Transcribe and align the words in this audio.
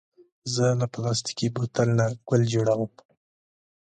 زه 0.53 0.65
له 0.79 0.85
پلاستيکي 0.93 1.47
بوتل 1.55 1.89
نه 1.99 2.05
ګل 2.27 2.41
جوړوم. 2.53 2.91